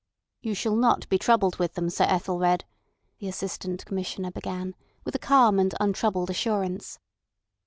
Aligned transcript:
"You 0.41 0.55
shall 0.55 0.75
not 0.75 1.07
be 1.09 1.19
troubled 1.19 1.57
with 1.57 1.75
them, 1.75 1.87
Sir 1.91 2.05
Ethelred," 2.05 2.65
the 3.19 3.27
Assistant 3.27 3.85
Commissioner 3.85 4.31
began, 4.31 4.73
with 5.05 5.13
a 5.13 5.19
calm 5.19 5.59
and 5.59 5.75
untroubled 5.79 6.31
assurance. 6.31 6.97